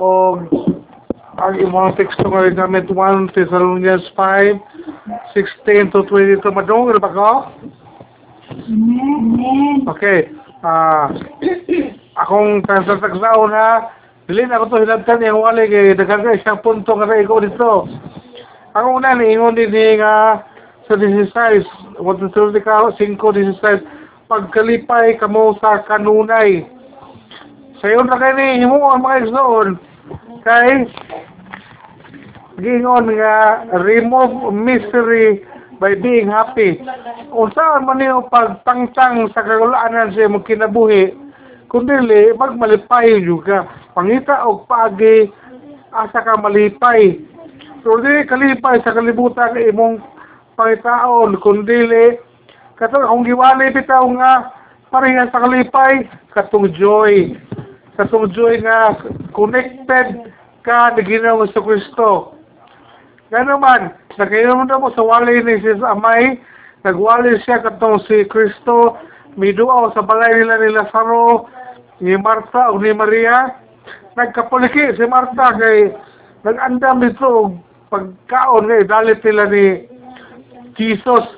[0.00, 0.38] o
[1.40, 4.58] ang imong teksto nga gamit 1 Thessalonians 5
[5.32, 7.30] 16 to 22 madong ba ko?
[9.96, 10.28] Okay.
[10.60, 11.08] Ah,
[12.20, 13.88] akong kasasagsaw na
[14.28, 17.42] dili na ako to hilabtan yung wali kay daghang ka isang punto nga sa ikaw
[17.42, 17.88] dito.
[18.78, 20.44] Ang una ni ingon din nga
[20.86, 22.30] sa 16, what the
[22.62, 26.62] ka 5 16 pagkalipay kamo sa kanunay.
[27.80, 29.68] Sayon na kay ni himo ang mga igsoon
[30.44, 30.84] kay
[32.60, 35.40] gingon nga remove misery
[35.80, 36.76] by being happy.
[37.32, 41.16] Unsa man niyo pagtangtang sa kagulaanan sa imong kinabuhi,
[41.72, 41.96] kundi
[42.36, 43.64] magmalipay juga.
[43.96, 45.32] Pangita og paagi
[45.96, 47.16] asa ka malipay.
[47.80, 50.04] So di kalipay sa kalibutan imong
[50.52, 51.88] pangitaon kundi
[52.76, 54.52] katong akong giwali bitaw nga
[54.92, 56.04] parehas sa kalipay
[56.36, 57.32] katong joy.
[58.00, 58.96] Katong joy nga
[59.36, 60.32] connected
[60.64, 62.32] ka ni Ginoong sa Kristo.
[63.28, 66.40] Gano'n man, nagkaroon mo sa wali ni Jesus Amay,
[66.80, 68.96] nagwali siya katong si Kristo,
[69.36, 71.44] miduaw sa balay nila ni Lazaro,
[72.00, 73.52] ni Marta o ni Maria.
[74.16, 75.92] Nagkapuliki si Marta kay
[76.48, 77.52] nag-andam dito
[77.92, 79.84] pagkaon kay dalit nila ni
[80.80, 81.28] Jesus.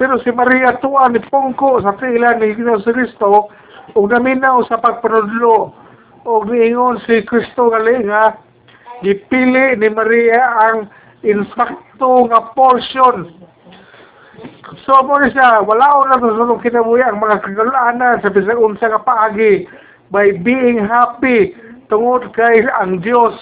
[0.00, 3.52] Pero si Maria tuwa ni Pongko sa tila ni si Kristo,
[3.92, 5.84] o naminaw sa pagpanudlo,
[6.26, 8.34] o niingon si Kristo gali nga,
[9.06, 10.90] gipili ni Maria ang
[11.22, 13.30] insakto nga portion.
[14.82, 19.06] So mo siya, wala ko na sulong kinabuhi ang mga kagalanan sa bisag unsa nga
[19.06, 19.70] paagi
[20.10, 21.54] by being happy
[21.86, 23.32] tungod kay ang Dios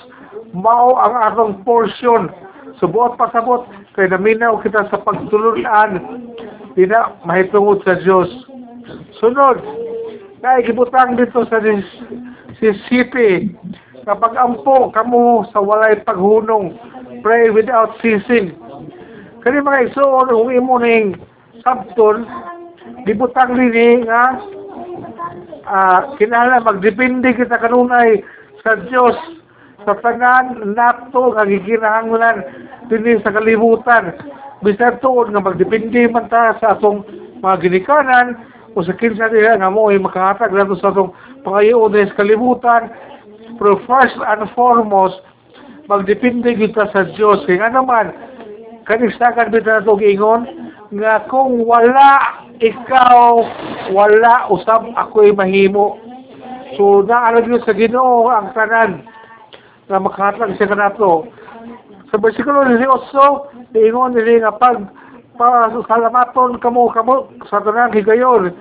[0.53, 2.29] mao ang atong portion.
[2.77, 3.65] Subuot pasabot
[3.97, 6.21] kay naminaw kita sa pagtulunan
[6.77, 8.29] di na mahitungod sa Dios.
[9.17, 9.63] Sunod,
[10.45, 11.57] naikibutang dito sa
[12.61, 13.57] si city
[14.05, 16.77] kapag ampo kamo sa walay paghunong
[17.25, 18.53] pray without ceasing.
[19.41, 21.17] Kani mga igsoon kung imo ning
[21.65, 22.29] sabton
[23.09, 24.37] dibutang nini nga
[25.65, 28.21] ah kinahanglan magdepende kita kanunay
[28.61, 29.17] sa Dios
[29.89, 32.45] sa tanan nato nga gikinahanglan
[32.93, 34.13] dinhi sa kalibutan.
[34.61, 37.01] Bisan tuod nga magdepende man ta sa atong
[37.41, 38.37] mga ginikanan
[38.75, 41.15] o sa kinsa nila nga mo ay makahatag nato sa atong
[41.47, 42.91] pangayoon sa kalibutan
[43.59, 45.23] pero first and foremost
[45.87, 48.11] magdepende kita sa Dios kay nga naman
[48.85, 50.45] kanisakan bita nato giingon
[50.95, 53.43] nga kung wala ikaw
[53.91, 55.99] wala usab ako'y mahimo.
[56.79, 59.03] So naalam yun sa Ginoo ang tanan
[59.91, 61.29] na makahatag siya kanato
[62.11, 64.79] sa bersikulo 18 giingon nila nga pag
[65.39, 68.55] pasalamaton kamo kamo sa tanan higayon.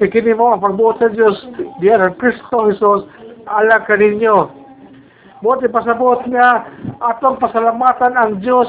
[0.00, 1.36] Ikini mo ang pagbuot sa Diyos
[1.78, 3.04] diyan ang Kristo Jesus
[3.44, 4.60] ala kaninyo
[5.40, 6.68] Buti pasabot nga
[7.00, 8.68] atong pasalamatan ang Diyos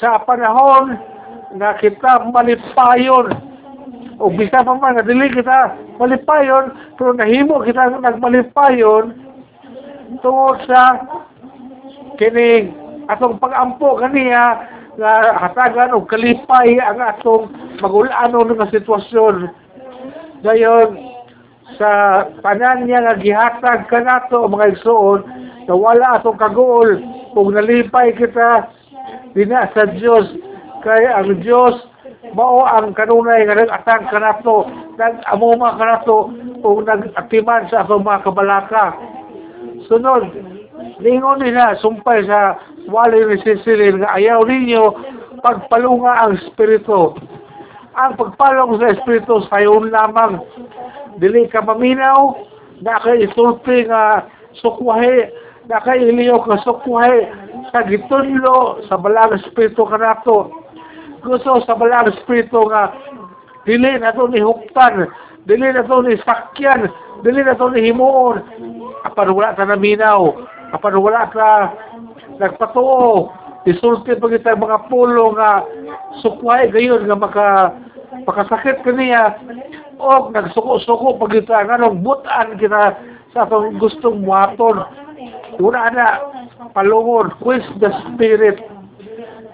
[0.00, 0.96] sa panahon
[1.60, 3.28] nga kita malipayon.
[4.16, 9.12] O bisa pa man dili kita malipayon pero nahimo kita nagmalipayon
[10.24, 11.04] tungod sa
[12.16, 12.72] kining
[13.12, 14.56] atong pagampo kaniya
[14.96, 17.52] nga hatagan og kalipay ang atong
[17.84, 19.52] magulanon nga sitwasyon.
[20.40, 20.96] Dayon
[21.76, 25.20] sa tanan niya nga gihatag kanato mga igsoon
[25.66, 26.96] na wala atong kagool
[27.34, 28.70] kung nalipay kita
[29.34, 30.30] dina sa Dios
[30.86, 31.74] kay ang Dios
[32.32, 36.30] mao ang kanunay nga nag-atang kanato nag-amuma kanato
[36.62, 38.94] o nag-atiman sa atong mga kabalaka
[39.90, 40.30] sunod
[41.02, 42.54] lingon nila sumpay sa
[42.90, 44.84] wali ni Cecilin nga ayaw ninyo
[45.42, 47.14] pagpalunga ang espiritu.
[47.96, 50.42] Ang pagpalong sa espiritu sayon lamang.
[51.16, 52.36] Dili ka maminaw
[52.84, 54.28] na kay isulti nga
[54.60, 55.32] sukwahe
[55.64, 57.32] na kay iliyo ka sukwahe
[57.72, 60.52] sa gitunlo sa balang espiritu kanato
[61.24, 62.94] gusto sa balang espiritu nga
[63.66, 65.10] dili na to ni huktan
[65.48, 66.86] dili na to ni sakyan
[67.24, 68.44] dili na to ni himuon.
[69.08, 70.36] Apan wala ta naminaw
[70.76, 71.72] apan wala ta
[72.38, 73.32] nagpatuo.
[73.66, 75.66] Isulti pa kita mga pulo nga
[76.22, 77.48] sukwahe gayon nga maka
[78.22, 79.34] makasakit kaniya
[79.98, 82.94] o nagsuko-suko pag kita nga butan kita
[83.34, 84.86] sa atong gustong muhaton.
[85.58, 86.08] Una na.
[86.76, 87.32] Palungon.
[87.40, 88.60] Quiz the spirit?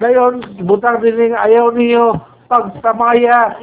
[0.02, 2.18] Dayon butang din ayaw niyo
[2.50, 3.56] pagtamaya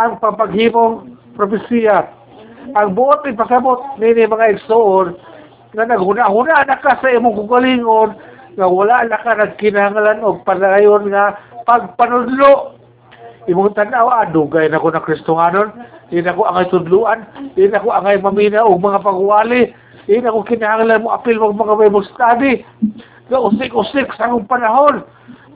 [0.00, 2.10] ang papaghimong propesiya
[2.74, 5.14] ang buot ni pasabot nini mga igsoon
[5.76, 8.16] nga naghuna-huna na ka sa imong kugalingon
[8.56, 11.36] nga wala na ka nagkinahanglan og padayon nga
[11.68, 12.76] pagpanudlo
[13.46, 15.70] imong tanaw adugay na ko na Kristohanon
[16.08, 17.22] di na ko angay tudluan
[17.52, 19.70] di na ko angay mamina og mga pagwali
[20.06, 22.62] Iyon ako kinahanglan mo apil mag mga Bible study.
[23.26, 25.02] Nga usik-usik sa akong panahon.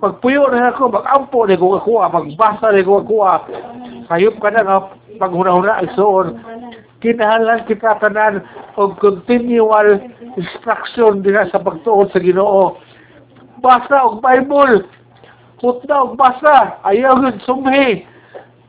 [0.02, 3.46] Pagpuyo na ako, mag-ampo na ko akuha, magbasa na ko akuha.
[4.10, 4.76] Sayop ka na nga,
[5.22, 6.28] paghuna-huna ang suon.
[6.98, 8.42] Kinahanglan kita tanan
[8.74, 10.02] o continual
[10.34, 12.74] instruction din sa pagtuon sa ginoo.
[13.62, 14.84] Basa og Bible.
[15.60, 16.80] Hutna og basa.
[16.84, 18.06] Ayaw yun sumhi.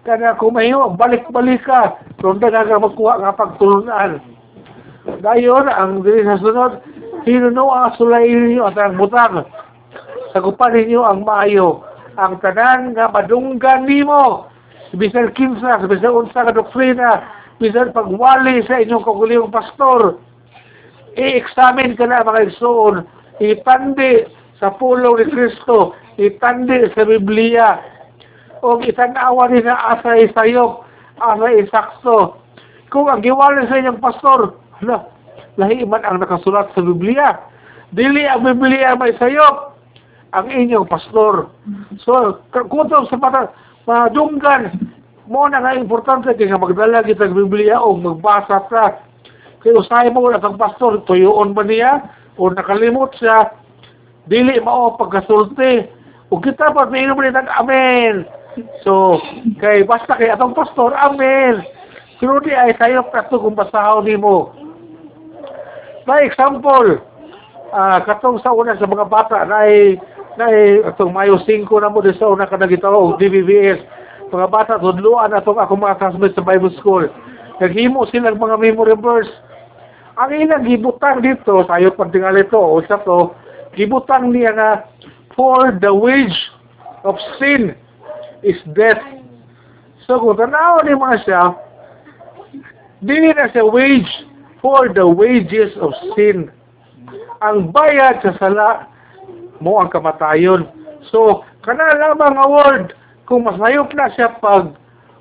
[0.01, 2.01] Kana kumayo, balik-balik ka.
[2.19, 4.17] Ronda na ka magkuha nga pagtulunan.
[5.21, 6.81] Dayon, ang dili sa sunod,
[7.25, 9.45] hinuno ang sulayin ninyo at ang butang.
[10.33, 11.85] Sagupan ninyo ang maayo.
[12.17, 14.49] Ang tanan nga madunggan nimo.
[14.97, 17.23] Bisan kinsa, bisan unsa ka doktrina,
[17.61, 20.17] bisan pagwali sa inyong kaguliyong pastor.
[21.13, 23.05] I-examine ka na mga igsoon.
[23.37, 25.97] Ipandi sa pulong ni Kristo.
[26.21, 27.81] Ipandi sa Biblia.
[28.61, 30.85] O itanawa rin na asa isayop,
[31.17, 32.37] asa isakso.
[32.93, 35.09] Kung ang giwali sa inyong pastor, hala,
[35.57, 37.41] lahi man ang nakasulat sa Biblia.
[37.89, 39.73] Dili ang Biblia may sayop
[40.37, 41.49] ang inyong pastor.
[42.05, 43.49] So, kutong sa mata,
[43.89, 44.77] madunggan,
[45.25, 48.99] mo na nga importante kaya magdala kita ng Biblia o magbasa ka.
[49.63, 52.03] Kaya usahay mo na ang pastor, tuyoon ba niya?
[52.37, 53.49] O nakalimot siya?
[54.29, 55.87] Dili mao pagkasulti.
[56.31, 58.23] O kita pa may inom nito, Amen.
[58.83, 59.19] So,
[59.59, 61.63] kay basta kay atong pastor, Amen.
[62.21, 64.53] Pero di ay tayo kato kung basahaw ni mo.
[66.05, 67.01] By example,
[67.71, 69.95] ah katong sa una sa mga bata na ay
[70.35, 73.79] na ay atong Mayo 5 na mo di sa una ka nagitaw og DBBS
[74.27, 77.07] mga bata tudluan atong ako mga classmates sa Bible School
[77.63, 79.31] naghimo silang mga memory verse
[80.19, 83.31] ang ilang gibutang dito sayo pagtingali to o sa to
[83.77, 84.71] gibutang niya nga
[85.35, 86.39] for the wage
[87.07, 87.75] of sin
[88.43, 89.01] is death
[90.05, 91.43] so kung tanaw ni mga siya
[93.01, 94.11] dili na siya wage
[94.61, 96.51] for the wages of sin
[97.41, 98.91] ang bayad sa sala
[99.61, 100.65] mo ang kamatayon.
[101.13, 102.85] So, kana lamang nga word,
[103.29, 104.73] kung masayop na siya pag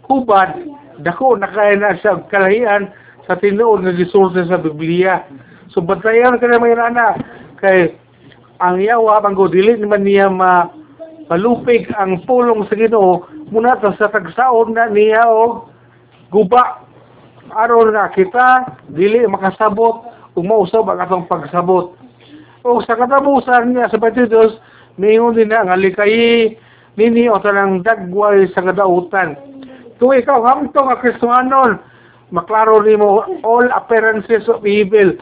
[0.08, 0.56] hubad,
[1.04, 2.92] dako na kaya na siya kalahian
[3.28, 5.24] sa tinuod nga gisulti sa Biblia.
[5.72, 7.16] So, bantayan ka na may nana,
[7.60, 7.94] kay
[8.60, 10.68] ang yawa, ang dili naman niya ma
[11.32, 13.24] malupig ang pulong sa Ginoo.
[13.50, 15.72] Muna sa tagsaon na niya og
[16.28, 16.84] guba.
[17.50, 20.06] Aron nga kita dili makasabot.
[20.38, 21.98] Ug mausab ang atong pagsabot.
[22.62, 24.60] O sa katapusan niya sa Patidos,
[25.00, 26.54] mayroon din na ang alikay
[26.94, 29.34] nini o tanang dagway sa kadautan.
[29.96, 31.80] Kung ikaw hamtong nga Kristohanon,
[32.30, 35.16] maklaro ni mo all appearances of evil.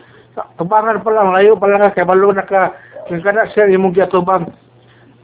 [0.59, 2.75] Tubangan pa lang, layo pa lang ka, kay balo na ka,
[3.09, 4.53] kung kana siya imong giatubang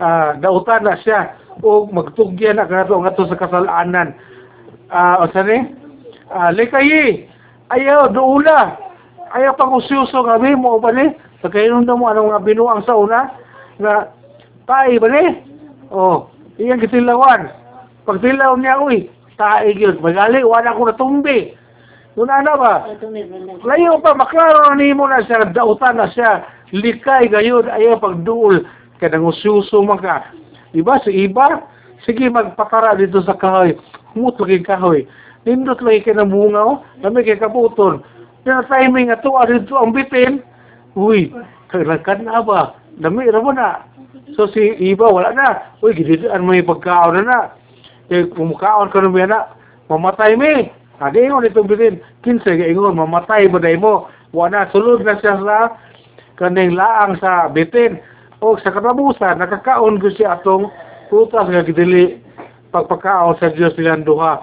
[0.01, 4.17] uh, dautan na siya, o magtugyan na ka nga to sa kasalanan.
[4.91, 5.71] Uh, o sani?
[6.33, 7.29] Uh, likayi,
[7.71, 8.75] ayaw, duula,
[9.37, 11.13] ayaw pang usyuso kami mo ba ni?
[11.45, 13.29] Pagkainom na mo anong nga binuang sa una,
[13.79, 14.09] nga,
[14.65, 15.25] tae ba ni?
[15.93, 16.27] Oh,
[16.57, 17.53] iyang kitilawan.
[18.09, 20.01] Pag tilaw niya, uy, tae yun.
[20.01, 21.53] Magali, wala ko natumbi.
[22.14, 22.75] Doon na ba?
[23.66, 28.62] Layo pa, maklaro na ni mo na siya, dautan na siya, likay gayon, ayaw pagduol,
[29.02, 30.31] kaya nangususo man ka.
[30.70, 31.66] Diba, sa iba,
[32.06, 33.75] sige magpatara dito sa kahoy,
[34.14, 35.06] humut lagi kahoy.
[35.43, 37.99] Nindot lagi ka ng bunga, oh, dami kay kabuton.
[38.46, 40.38] Yung timing nga to, dito ang bitin,
[40.94, 41.34] Uy,
[41.75, 42.78] kailangan na ba?
[43.02, 43.83] Dami na mo na.
[44.38, 45.75] So si iba, wala na.
[45.83, 47.38] Uy, gididaan mo yung pagkaon na na.
[48.14, 49.50] Eh, kumukaon ka naman na,
[49.90, 50.71] mamatay mi.
[51.03, 51.99] Adi ingon itong bitin.
[52.23, 54.07] Kinsa ka ingon, mamatay ba mo?
[54.35, 55.75] Wala sulod na siya sa
[56.39, 57.99] kaning laang sa bitin.
[58.43, 60.71] O sa katabusan, nakakaon ko siya atong
[61.11, 62.19] putas nga gidili
[62.75, 64.43] pagpakaon sa Diyos nilang duha.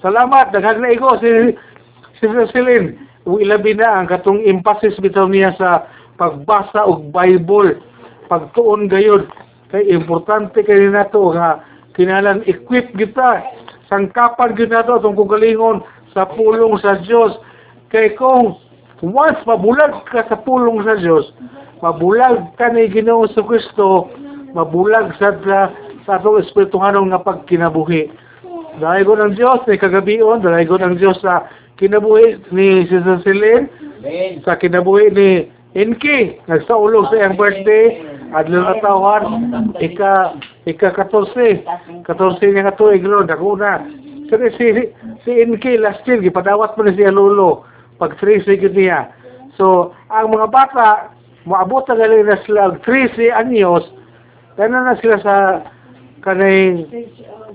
[0.00, 1.54] Salamat, daghag na iko si
[2.20, 5.82] si Celine ilabi na ang katong emphasis bitaw niya sa
[6.14, 7.82] pagbasa og Bible
[8.30, 9.26] pagtuon gayud
[9.74, 11.58] kay importante kay nato nga
[11.98, 13.42] kinalan equip kita
[13.88, 15.82] sangkapan gyud nato atong kugalingon
[16.14, 17.36] sa pulong sa Dios
[17.92, 18.56] kay kung
[19.02, 21.30] once mabulag ka sa pulong sa Dios
[21.84, 24.10] mabulag ka ni Ginoo sa Kristo
[24.56, 25.36] mabulag sa
[26.06, 28.08] sa atong espirituhanong nga pagkinabuhi
[28.76, 33.68] dahil ko ng Diyos ni kagabion dahil ko ng Diyos sa kinabuhi ni Sister Celine,
[34.44, 35.30] sa kinabuhi ni
[35.76, 38.00] Inky, nagsaulog sa iyang birthday,
[38.34, 39.22] at lalatawan,
[39.78, 40.34] ika,
[40.66, 41.62] ika 14,
[42.02, 43.84] 14 niya nga tuig ron, ako na.
[44.26, 44.66] Kasi si,
[45.22, 47.62] si Inky last year, gipadawat mo na siya lolo,
[48.02, 49.12] pag 3 sigid niya.
[49.54, 51.14] So, ang mga bata,
[51.46, 53.86] maabot na galing na sila 3 anyos,
[54.58, 55.34] kaya na sila sa
[56.24, 56.90] kanang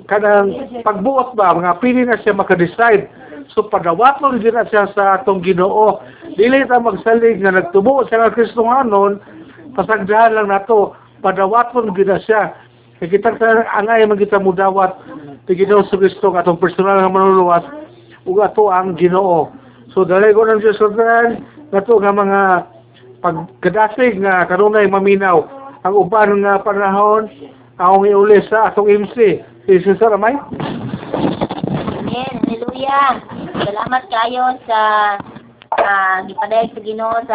[0.08, 0.54] kanang
[0.86, 3.12] pagbuot ba, mga pili na siya makadecide
[3.52, 6.00] So padawaton gyud na siya sa atong Ginoo.
[6.40, 9.20] Dili ta magsalig nga nagtubo nga Kristohanon,
[9.78, 12.56] pasagdahan lang nato padawaton gyud na siya.
[13.02, 13.34] Kay kita
[13.78, 14.94] angay man mudawat
[15.50, 17.66] ti Ginoo sa Kristo atong personal nga manluluwas
[18.30, 19.50] ug ato ang Ginoo.
[19.92, 21.42] So dali ko ng Diyos sudran
[21.74, 22.42] nato nga mga
[23.22, 25.46] pagkadasig nga kanunay maminaw
[25.82, 27.26] ang uban nga panahon
[27.82, 29.42] akong iuli sa atong MC.
[29.66, 30.38] Si Cesar Amay?
[31.98, 32.34] Amen.
[32.50, 33.22] Hallelujah.
[33.62, 34.80] Salamat kayo sa
[35.78, 37.30] uh, gipadayag sa Ginoo sa